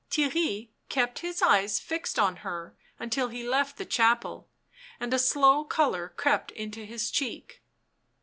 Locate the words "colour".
5.63-6.09